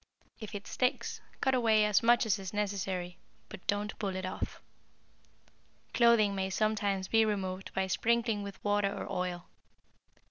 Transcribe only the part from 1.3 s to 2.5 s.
cut away as much as